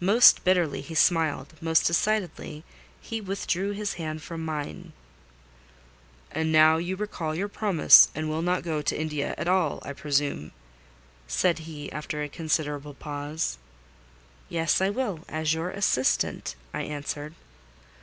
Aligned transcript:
Most 0.00 0.44
bitterly 0.44 0.82
he 0.82 0.94
smiled—most 0.94 1.86
decidedly 1.86 2.62
he 3.00 3.22
withdrew 3.22 3.70
his 3.70 3.94
hand 3.94 4.20
from 4.20 4.44
mine. 4.44 4.92
"And 6.30 6.52
now 6.52 6.76
you 6.76 6.94
recall 6.94 7.34
your 7.34 7.48
promise, 7.48 8.10
and 8.14 8.28
will 8.28 8.42
not 8.42 8.64
go 8.64 8.82
to 8.82 9.00
India 9.00 9.34
at 9.38 9.48
all, 9.48 9.78
I 9.82 9.94
presume?" 9.94 10.52
said 11.26 11.60
he, 11.60 11.90
after 11.90 12.22
a 12.22 12.28
considerable 12.28 12.92
pause. 12.92 13.56
"Yes, 14.50 14.82
I 14.82 14.90
will, 14.90 15.20
as 15.26 15.54
your 15.54 15.70
assistant," 15.70 16.54
I 16.74 16.82
answered. 16.82 17.34